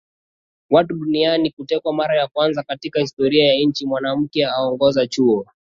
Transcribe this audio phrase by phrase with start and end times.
[0.69, 5.45] watu duniani koteKwa Mara ya Kwanza katika Historia ya Nchi Mwanamke Aongoza Chuo